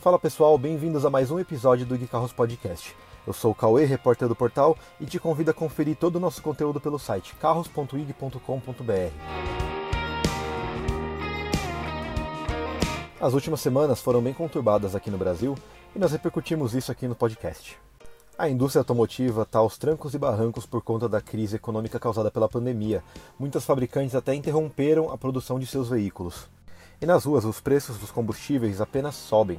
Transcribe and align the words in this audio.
Fala 0.00 0.18
pessoal, 0.18 0.56
bem-vindos 0.56 1.04
a 1.04 1.10
mais 1.10 1.30
um 1.30 1.38
episódio 1.38 1.84
do 1.84 1.96
Guicarros 1.96 2.32
Podcast. 2.32 2.96
Eu 3.26 3.32
sou 3.34 3.52
o 3.52 3.54
Cauê, 3.54 3.84
repórter 3.84 4.26
do 4.26 4.34
portal, 4.34 4.78
e 4.98 5.04
te 5.04 5.18
convido 5.18 5.50
a 5.50 5.54
conferir 5.54 5.96
todo 5.96 6.16
o 6.16 6.20
nosso 6.20 6.40
conteúdo 6.40 6.80
pelo 6.80 6.98
site 6.98 7.34
carros.ig.com.br. 7.34 9.12
As 13.20 13.34
últimas 13.34 13.60
semanas 13.60 14.00
foram 14.00 14.22
bem 14.22 14.32
conturbadas 14.32 14.94
aqui 14.94 15.10
no 15.10 15.18
Brasil 15.18 15.56
e 15.94 15.98
nós 15.98 16.12
repercutimos 16.12 16.74
isso 16.74 16.92
aqui 16.92 17.08
no 17.08 17.14
podcast. 17.14 17.76
A 18.40 18.48
indústria 18.48 18.82
automotiva 18.82 19.42
está 19.42 19.58
aos 19.58 19.76
trancos 19.76 20.14
e 20.14 20.18
barrancos 20.18 20.64
por 20.64 20.80
conta 20.80 21.08
da 21.08 21.20
crise 21.20 21.56
econômica 21.56 21.98
causada 21.98 22.30
pela 22.30 22.48
pandemia. 22.48 23.02
Muitas 23.36 23.64
fabricantes 23.64 24.14
até 24.14 24.32
interromperam 24.32 25.10
a 25.10 25.18
produção 25.18 25.58
de 25.58 25.66
seus 25.66 25.88
veículos. 25.88 26.48
E 27.02 27.04
nas 27.04 27.24
ruas, 27.24 27.44
os 27.44 27.60
preços 27.60 27.98
dos 27.98 28.12
combustíveis 28.12 28.80
apenas 28.80 29.16
sobem. 29.16 29.56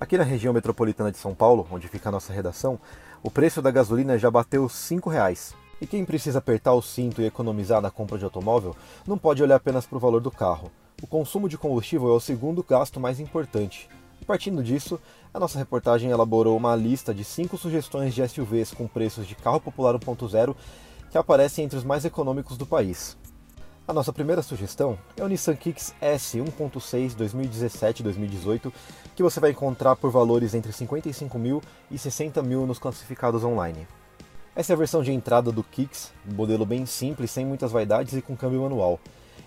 Aqui 0.00 0.16
na 0.16 0.24
região 0.24 0.54
metropolitana 0.54 1.12
de 1.12 1.18
São 1.18 1.34
Paulo, 1.34 1.66
onde 1.70 1.88
fica 1.88 2.08
a 2.08 2.12
nossa 2.12 2.32
redação, 2.32 2.80
o 3.22 3.30
preço 3.30 3.60
da 3.60 3.70
gasolina 3.70 4.16
já 4.16 4.30
bateu 4.30 4.62
R$ 4.62 4.72
5,00. 4.72 5.52
E 5.78 5.86
quem 5.86 6.02
precisa 6.06 6.38
apertar 6.38 6.72
o 6.72 6.80
cinto 6.80 7.20
e 7.20 7.26
economizar 7.26 7.82
na 7.82 7.90
compra 7.90 8.16
de 8.16 8.24
automóvel 8.24 8.74
não 9.06 9.18
pode 9.18 9.42
olhar 9.42 9.56
apenas 9.56 9.84
para 9.84 9.96
o 9.96 10.00
valor 10.00 10.22
do 10.22 10.30
carro. 10.30 10.70
O 11.02 11.06
consumo 11.06 11.50
de 11.50 11.58
combustível 11.58 12.08
é 12.08 12.12
o 12.12 12.20
segundo 12.20 12.64
gasto 12.66 12.98
mais 12.98 13.20
importante. 13.20 13.90
Partindo 14.26 14.62
disso, 14.62 14.98
a 15.32 15.38
nossa 15.38 15.58
reportagem 15.58 16.10
elaborou 16.10 16.56
uma 16.56 16.74
lista 16.74 17.14
de 17.14 17.22
cinco 17.22 17.56
sugestões 17.56 18.12
de 18.12 18.26
SUVs 18.28 18.72
com 18.72 18.88
preços 18.88 19.26
de 19.26 19.36
carro 19.36 19.60
popular 19.60 19.94
1.0 19.94 20.56
que 21.10 21.16
aparecem 21.16 21.64
entre 21.64 21.78
os 21.78 21.84
mais 21.84 22.04
econômicos 22.04 22.56
do 22.56 22.66
país. 22.66 23.16
A 23.86 23.92
nossa 23.92 24.12
primeira 24.12 24.42
sugestão 24.42 24.98
é 25.16 25.22
o 25.22 25.28
Nissan 25.28 25.54
Kicks 25.54 25.94
S 26.00 26.36
1.6 26.36 27.14
2017-2018, 27.14 28.72
que 29.14 29.22
você 29.22 29.38
vai 29.38 29.52
encontrar 29.52 29.94
por 29.94 30.10
valores 30.10 30.54
entre 30.54 30.72
55 30.72 31.38
mil 31.38 31.62
e 31.88 31.96
60 31.96 32.42
mil 32.42 32.66
nos 32.66 32.80
classificados 32.80 33.44
online. 33.44 33.86
Essa 34.56 34.72
é 34.72 34.74
a 34.74 34.78
versão 34.78 35.04
de 35.04 35.12
entrada 35.12 35.52
do 35.52 35.62
Kicks, 35.62 36.12
um 36.28 36.34
modelo 36.34 36.66
bem 36.66 36.84
simples, 36.84 37.30
sem 37.30 37.46
muitas 37.46 37.70
vaidades 37.70 38.14
e 38.14 38.22
com 38.22 38.36
câmbio 38.36 38.62
manual 38.62 38.98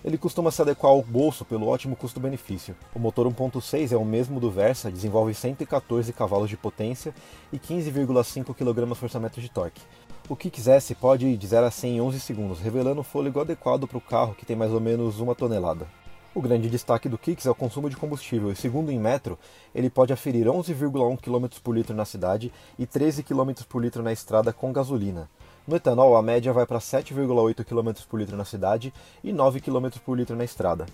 ele 0.04 0.18
costuma 0.18 0.50
se 0.50 0.62
adequar 0.62 0.92
ao 0.92 1.02
bolso 1.02 1.44
pelo 1.44 1.66
ótimo 1.66 1.96
custo-benefício. 1.96 2.76
O 2.94 2.98
motor 2.98 3.26
1.6 3.26 3.92
é 3.92 3.96
o 3.96 4.04
mesmo 4.04 4.40
do 4.40 4.50
Versa, 4.50 4.90
desenvolve 4.90 5.34
114 5.34 6.12
cavalos 6.12 6.48
de 6.48 6.56
potência 6.56 7.14
e 7.52 7.58
15,5 7.58 8.54
kgfm 8.54 9.40
de 9.40 9.48
torque. 9.50 9.82
O 10.28 10.36
Kicks 10.36 10.68
S 10.68 10.94
pode 10.94 11.36
de 11.36 11.46
0 11.46 11.66
a 11.66 11.70
100 11.70 11.96
em 11.96 12.00
11 12.00 12.20
segundos, 12.20 12.60
revelando 12.60 13.00
um 13.00 13.04
fôlego 13.04 13.40
adequado 13.40 13.88
para 13.88 13.98
o 13.98 14.00
carro 14.00 14.34
que 14.34 14.46
tem 14.46 14.54
mais 14.54 14.72
ou 14.72 14.80
menos 14.80 15.18
uma 15.18 15.34
tonelada. 15.34 15.86
O 16.32 16.40
grande 16.40 16.70
destaque 16.70 17.08
do 17.08 17.18
Kicks 17.18 17.44
é 17.44 17.50
o 17.50 17.54
consumo 17.56 17.90
de 17.90 17.96
combustível, 17.96 18.52
e 18.52 18.56
segundo 18.56 18.90
o 18.90 18.92
Inmetro, 18.92 19.36
ele 19.74 19.90
pode 19.90 20.12
aferir 20.12 20.46
11,1 20.46 21.18
km 21.18 21.60
por 21.60 21.74
litro 21.74 21.92
na 21.92 22.04
cidade 22.04 22.52
e 22.78 22.86
13 22.86 23.24
km 23.24 23.50
por 23.68 23.82
litro 23.82 24.00
na 24.00 24.12
estrada 24.12 24.52
com 24.52 24.72
gasolina. 24.72 25.28
No 25.70 25.76
etanol, 25.76 26.16
a 26.16 26.20
média 26.20 26.52
vai 26.52 26.66
para 26.66 26.80
7,8 26.80 27.64
km 27.64 27.92
por 28.08 28.18
litro 28.18 28.36
na 28.36 28.44
cidade 28.44 28.92
e 29.22 29.32
9 29.32 29.60
km 29.60 29.88
por 30.04 30.18
litro 30.18 30.34
na 30.34 30.42
estrada. 30.42 30.84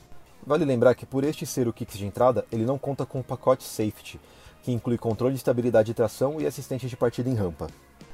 Vale 0.47 0.67
lembrar 0.67 0.95
que 0.95 1.07
por 1.07 1.25
este 1.25 1.47
ser 1.47 1.67
o 1.67 1.73
Kicks 1.73 1.97
de 1.97 2.05
entrada, 2.05 2.45
ele 2.53 2.67
não 2.67 2.77
conta 2.77 3.07
com 3.07 3.21
o 3.21 3.25
pacote 3.25 3.65
Safety, 3.65 4.21
que 4.63 4.71
inclui 4.71 4.99
controle 4.99 5.33
de 5.33 5.39
estabilidade 5.39 5.87
de 5.87 5.95
tração 5.95 6.39
e 6.39 6.47
assistente 6.47 6.91
de 6.91 6.95
partida 6.95 7.31
em 7.31 7.35
rampa. 7.35 7.69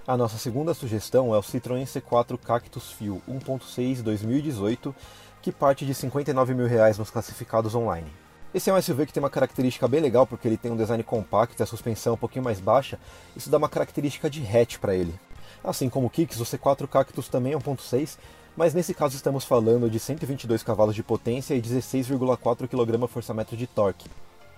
A 0.07 0.17
nossa 0.17 0.39
segunda 0.39 0.73
sugestão 0.73 1.35
é 1.35 1.37
o 1.37 1.43
Citroën 1.43 1.83
C4 1.83 2.39
Cactus 2.39 2.93
Fuel 2.93 3.21
1.6 3.29 4.01
2018, 4.01 4.95
que 5.43 5.51
parte 5.51 5.85
de 5.85 5.93
59 5.93 6.55
mil 6.55 6.69
reais 6.69 6.97
nos 6.97 7.11
classificados 7.11 7.75
online. 7.75 8.07
Esse 8.55 8.71
é 8.71 8.73
um 8.73 8.81
SUV 8.81 9.07
que 9.07 9.13
tem 9.13 9.21
uma 9.21 9.29
característica 9.29 9.89
bem 9.89 10.01
legal 10.01 10.29
porque 10.29 10.47
ele 10.47 10.57
tem 10.57 10.71
um 10.71 10.77
design 10.77 11.03
compacto 11.03 11.61
e 11.61 11.63
a 11.65 11.67
suspensão 11.67 12.15
um 12.15 12.19
pouquinho 12.19 12.45
mais 12.45 12.61
baixa, 12.61 13.01
isso 13.35 13.51
dá 13.51 13.59
uma 13.59 13.69
característica 13.69 14.31
de 14.31 14.47
hatch 14.47 14.79
para 14.79 14.95
ele. 14.95 15.13
Assim 15.63 15.89
como 15.89 16.07
o 16.07 16.11
Kicks, 16.11 16.41
o 16.41 16.45
C4 16.45 16.87
Cactus 16.87 17.29
também 17.29 17.53
é 17.53 17.57
1.6, 17.57 18.19
mas 18.57 18.75
nesse 18.75 18.95
caso 18.95 19.17
estamos 19.17 19.45
falando 19.45 19.89
de 19.89 19.99
122 19.99 20.63
cavalos 20.63 20.95
de 20.95 21.03
potência 21.03 21.55
e 21.55 21.63
16,4 21.63 22.69
kgfm 22.69 23.57
de 23.57 23.67
torque. 23.67 24.09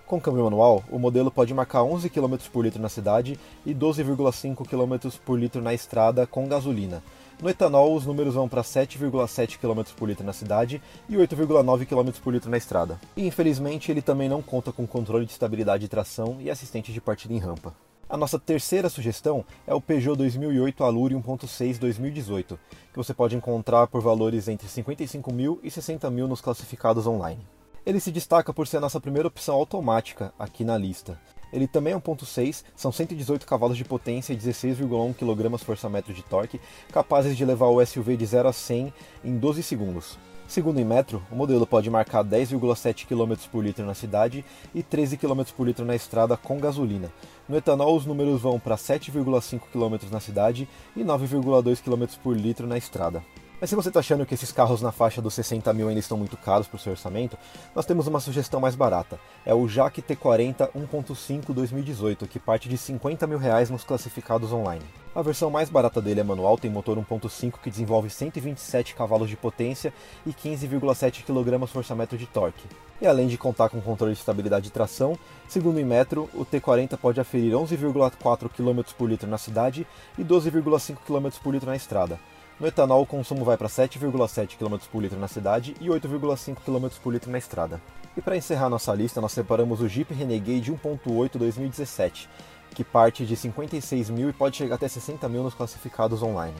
Com 0.05 0.21
câmbio 0.21 0.43
manual, 0.43 0.83
o 0.91 0.99
modelo 0.99 1.31
pode 1.31 1.51
marcar 1.51 1.81
11 1.81 2.11
km 2.11 2.35
por 2.53 2.63
litro 2.63 2.79
na 2.79 2.89
cidade 2.89 3.39
e 3.65 3.73
12,5 3.73 4.63
km 4.67 5.09
por 5.25 5.39
litro 5.39 5.63
na 5.63 5.73
estrada 5.73 6.27
com 6.27 6.47
gasolina. 6.47 7.01
No 7.41 7.49
etanol, 7.49 7.95
os 7.95 8.05
números 8.05 8.35
vão 8.35 8.47
para 8.47 8.61
7,7 8.61 9.57
km 9.57 9.81
por 9.97 10.07
litro 10.07 10.23
na 10.23 10.31
cidade 10.31 10.79
e 11.09 11.15
8,9 11.15 11.85
km 11.85 12.11
por 12.23 12.31
litro 12.31 12.51
na 12.51 12.57
estrada. 12.57 12.99
E 13.17 13.25
infelizmente 13.25 13.91
ele 13.91 14.01
também 14.01 14.29
não 14.29 14.43
conta 14.43 14.71
com 14.71 14.85
controle 14.85 15.25
de 15.25 15.31
estabilidade 15.31 15.81
de 15.81 15.89
tração 15.89 16.37
e 16.39 16.51
assistente 16.51 16.93
de 16.93 17.01
partida 17.01 17.33
em 17.33 17.39
rampa. 17.39 17.73
A 18.07 18.15
nossa 18.15 18.37
terceira 18.37 18.87
sugestão 18.87 19.43
é 19.65 19.73
o 19.73 19.81
Peugeot 19.81 20.15
2008 20.15 20.83
Allure 20.83 21.15
1.6 21.15 21.79
2018, 21.79 22.59
que 22.91 22.97
você 22.97 23.15
pode 23.15 23.35
encontrar 23.35 23.87
por 23.87 23.99
valores 23.99 24.47
entre 24.47 24.67
55 24.67 25.33
mil 25.33 25.59
e 25.63 25.71
60 25.71 26.11
mil 26.11 26.27
nos 26.27 26.39
classificados 26.39 27.07
online. 27.07 27.41
Ele 27.83 27.99
se 27.99 28.11
destaca 28.11 28.53
por 28.53 28.67
ser 28.67 28.77
a 28.77 28.81
nossa 28.81 29.01
primeira 29.01 29.27
opção 29.27 29.55
automática 29.55 30.31
aqui 30.37 30.63
na 30.63 30.77
lista. 30.77 31.19
Ele 31.51 31.67
também 31.67 31.93
é 31.93 31.97
1.6, 31.97 32.63
são 32.75 32.91
118 32.91 33.43
cavalos 33.47 33.75
de 33.75 33.83
potência 33.83 34.33
e 34.33 34.37
16,1 34.37 35.15
kgfm 35.15 36.13
de 36.13 36.21
torque, 36.21 36.61
capazes 36.91 37.35
de 37.35 37.43
levar 37.43 37.67
o 37.67 37.83
SUV 37.83 38.15
de 38.15 38.25
0 38.25 38.49
a 38.49 38.53
100 38.53 38.93
em 39.23 39.37
12 39.37 39.63
segundos. 39.63 40.15
Segundo 40.47 40.79
em 40.79 40.85
metro, 40.85 41.23
o 41.31 41.35
modelo 41.35 41.65
pode 41.65 41.89
marcar 41.89 42.23
10,7 42.23 43.05
km 43.07 43.35
por 43.51 43.63
litro 43.63 43.85
na 43.85 43.95
cidade 43.95 44.45
e 44.73 44.83
13 44.83 45.17
km 45.17 45.43
por 45.57 45.65
litro 45.65 45.83
na 45.83 45.95
estrada 45.95 46.37
com 46.37 46.59
gasolina. 46.59 47.11
No 47.49 47.57
etanol, 47.57 47.95
os 47.95 48.05
números 48.05 48.41
vão 48.41 48.59
para 48.59 48.75
7,5 48.75 49.61
km 49.71 50.09
na 50.11 50.19
cidade 50.19 50.69
e 50.95 51.03
9,2 51.03 51.81
km 51.81 52.05
por 52.21 52.37
litro 52.37 52.67
na 52.67 52.77
estrada. 52.77 53.23
Mas 53.59 53.69
se 53.69 53.75
você 53.75 53.87
está 53.87 54.01
achando 54.01 54.25
que 54.25 54.33
esses 54.33 54.51
carros 54.51 54.81
na 54.81 54.91
faixa 54.91 55.21
dos 55.21 55.33
60 55.33 55.73
mil 55.73 55.87
ainda 55.87 55.99
estão 55.99 56.17
muito 56.17 56.37
caros 56.37 56.67
para 56.67 56.75
o 56.75 56.79
seu 56.79 56.91
orçamento, 56.91 57.37
nós 57.73 57.85
temos 57.85 58.05
uma 58.05 58.19
sugestão 58.19 58.59
mais 58.59 58.75
barata. 58.75 59.19
É 59.45 59.53
o 59.53 59.67
Jaque 59.67 60.01
T40 60.01 60.71
1.5 60.73 61.53
2018, 61.53 62.27
que 62.27 62.39
parte 62.39 62.69
de 62.69 62.77
50 62.77 63.25
mil 63.25 63.39
reais 63.39 63.69
nos 63.69 63.83
classificados 63.83 64.51
online. 64.51 64.85
A 65.15 65.21
versão 65.21 65.49
mais 65.49 65.69
barata 65.69 66.01
dele 66.01 66.19
é 66.19 66.23
manual, 66.25 66.57
tem 66.57 66.69
motor 66.69 66.97
1.5 66.97 67.53
que 67.63 67.69
desenvolve 67.69 68.09
127 68.09 68.93
cavalos 68.93 69.29
de 69.29 69.37
potência 69.37 69.93
e 70.25 70.33
15,7 70.33 71.23
kgfm 71.23 72.17
de 72.17 72.25
torque. 72.25 72.67
E 72.99 73.07
além 73.07 73.25
de 73.25 73.37
contar 73.37 73.69
com 73.69 73.79
controle 73.79 74.11
de 74.11 74.19
estabilidade 74.19 74.65
de 74.65 74.71
tração, 74.73 75.17
segundo 75.47 75.77
o 75.77 75.79
Inmetro, 75.79 76.29
o 76.33 76.45
T40 76.45 76.97
pode 76.97 77.21
aferir 77.21 77.53
11,4 77.53 78.49
km 78.49 78.81
por 78.97 79.09
litro 79.09 79.29
na 79.29 79.37
cidade 79.37 79.87
e 80.17 80.21
12,5 80.21 80.97
km 81.07 81.29
por 81.41 81.53
litro 81.53 81.69
na 81.69 81.77
estrada. 81.77 82.19
No 82.59 82.67
etanol, 82.67 83.01
o 83.01 83.05
consumo 83.05 83.45
vai 83.45 83.55
para 83.55 83.69
7,7 83.69 84.57
km 84.57 84.77
por 84.91 85.01
litro 85.01 85.19
na 85.19 85.29
cidade 85.29 85.75
e 85.79 85.87
8,5 85.87 86.57
km 86.65 86.89
por 87.01 87.13
litro 87.13 87.31
na 87.31 87.37
estrada. 87.37 87.81
E 88.17 88.21
para 88.21 88.37
encerrar 88.37 88.69
nossa 88.69 88.93
lista, 88.93 89.19
nós 89.19 89.33
separamos 89.33 89.81
o 89.81 89.89
Jeep 89.89 90.13
Renegade 90.13 90.71
1.8 90.71 91.37
2017, 91.37 92.29
que 92.75 92.83
parte 92.83 93.25
de 93.25 93.35
56 93.35 94.09
mil 94.09 94.29
e 94.29 94.33
pode 94.33 94.57
chegar 94.57 94.75
até 94.75 94.87
60 94.87 95.27
mil 95.29 95.41
nos 95.41 95.55
classificados 95.55 96.21
online. 96.21 96.57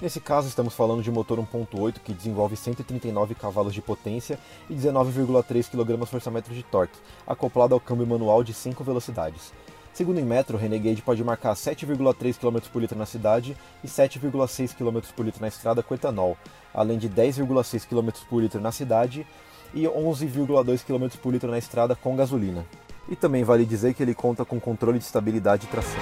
Nesse 0.00 0.20
caso, 0.20 0.48
estamos 0.48 0.74
falando 0.74 1.02
de 1.02 1.10
motor 1.10 1.38
1.8 1.38 1.98
que 2.02 2.14
desenvolve 2.14 2.56
139 2.56 3.34
cavalos 3.34 3.74
de 3.74 3.82
potência 3.82 4.38
e 4.70 4.74
19,3 4.74 5.68
kgfm 5.68 6.54
de 6.54 6.62
torque, 6.62 6.98
acoplado 7.26 7.74
ao 7.74 7.80
câmbio 7.80 8.06
manual 8.06 8.42
de 8.42 8.54
5 8.54 8.82
velocidades. 8.82 9.52
Segundo 9.92 10.20
em 10.20 10.24
metro, 10.24 10.56
o 10.56 10.60
Renegade 10.60 11.02
pode 11.02 11.22
marcar 11.24 11.54
7,3 11.54 12.38
km 12.38 12.60
por 12.72 12.80
litro 12.80 12.96
na 12.96 13.06
cidade 13.06 13.56
e 13.82 13.88
7,6 13.88 14.74
km 14.74 15.00
por 15.14 15.26
litro 15.26 15.40
na 15.40 15.48
estrada 15.48 15.82
com 15.82 15.94
etanol, 15.94 16.38
além 16.72 16.96
de 16.96 17.10
10,6 17.10 17.86
km 17.86 18.10
por 18.30 18.40
litro 18.40 18.60
na 18.60 18.70
cidade 18.70 19.26
e 19.74 19.82
11,2 19.82 20.84
km 20.84 21.08
por 21.20 21.32
litro 21.32 21.50
na 21.50 21.58
estrada 21.58 21.96
com 21.96 22.16
gasolina. 22.16 22.64
E 23.08 23.16
também 23.16 23.42
vale 23.42 23.64
dizer 23.64 23.94
que 23.94 24.02
ele 24.02 24.14
conta 24.14 24.44
com 24.44 24.60
controle 24.60 24.98
de 24.98 25.04
estabilidade 25.04 25.66
e 25.66 25.68
tração. 25.68 26.00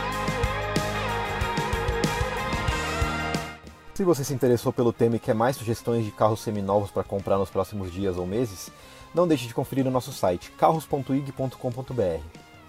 Se 3.95 4.05
você 4.05 4.23
se 4.23 4.35
interessou 4.35 4.73
pelo 4.73 4.93
tema 4.93 5.17
e 5.17 5.19
quer 5.19 5.35
mais 5.35 5.57
sugestões 5.57 6.05
de 6.05 6.11
carros 6.11 6.41
seminovos 6.41 6.91
para 6.91 7.03
comprar 7.03 7.39
nos 7.39 7.49
próximos 7.49 7.91
dias 7.91 8.19
ou 8.19 8.27
meses, 8.27 8.71
não 9.15 9.27
deixe 9.27 9.47
de 9.47 9.55
conferir 9.55 9.87
o 9.87 9.91
nosso 9.91 10.13
site 10.13 10.51
carros.ig.com.br. 10.53 12.21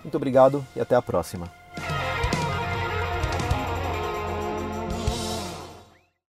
Muito 0.03 0.15
obrigado 0.15 0.65
e 0.73 0.79
até 0.79 0.95
a 0.95 1.01
próxima. 1.01 1.51